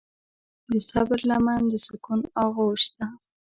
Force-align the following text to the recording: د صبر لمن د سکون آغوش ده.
د 0.69 0.71
صبر 0.89 1.19
لمن 1.29 1.61
د 1.71 1.73
سکون 1.85 2.19
آغوش 2.43 2.83
ده. 2.95 3.05